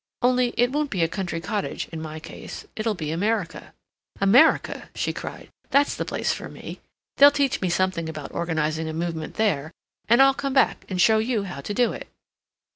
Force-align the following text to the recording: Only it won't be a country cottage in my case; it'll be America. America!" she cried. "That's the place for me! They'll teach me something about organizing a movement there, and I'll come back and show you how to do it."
Only 0.23 0.55
it 0.57 0.71
won't 0.71 0.89
be 0.89 1.03
a 1.03 1.07
country 1.07 1.39
cottage 1.39 1.87
in 1.91 2.01
my 2.01 2.19
case; 2.19 2.65
it'll 2.75 2.95
be 2.95 3.11
America. 3.11 3.71
America!" 4.19 4.89
she 4.95 5.13
cried. 5.13 5.49
"That's 5.69 5.93
the 5.93 6.05
place 6.05 6.33
for 6.33 6.49
me! 6.49 6.79
They'll 7.17 7.29
teach 7.29 7.61
me 7.61 7.69
something 7.69 8.09
about 8.09 8.33
organizing 8.33 8.89
a 8.89 8.93
movement 8.93 9.35
there, 9.35 9.69
and 10.09 10.19
I'll 10.19 10.33
come 10.33 10.53
back 10.55 10.85
and 10.89 10.99
show 10.99 11.19
you 11.19 11.43
how 11.43 11.61
to 11.61 11.73
do 11.75 11.93
it." 11.93 12.07